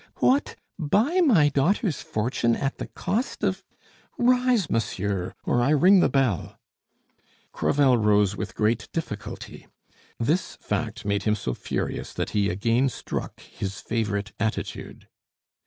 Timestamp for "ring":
5.69-5.99